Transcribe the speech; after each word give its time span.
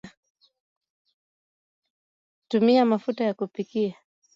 tumia 2.49 2.85
mafuta 2.85 3.23
ya 3.23 3.33
kupikia 3.33 3.95